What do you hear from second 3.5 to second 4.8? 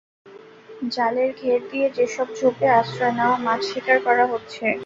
শিকার করা হচ্ছে।